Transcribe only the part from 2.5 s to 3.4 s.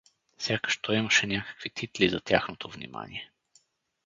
внимание.